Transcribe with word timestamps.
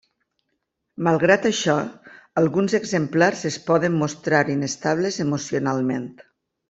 Malgrat 1.07 1.43
això, 1.49 1.75
alguns 2.43 2.75
exemplars 2.79 3.45
es 3.51 3.59
poden 3.69 3.99
mostrar 4.05 4.41
inestables 4.55 5.21
emocionalment. 5.27 6.09